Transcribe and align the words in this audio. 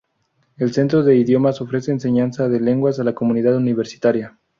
El 0.57 0.73
Centro 0.73 1.03
de 1.03 1.15
Idiomas 1.15 1.61
ofrece 1.61 1.91
enseñanza 1.91 2.49
de 2.49 2.59
lenguas 2.59 2.99
a 2.99 3.03
la 3.03 3.13
comunidad 3.13 3.55
universitaria. 3.55 4.35